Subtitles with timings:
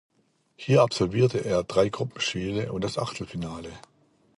[0.55, 3.71] Hier absolvierte er drei Gruppenspiele und das Achtelfinale.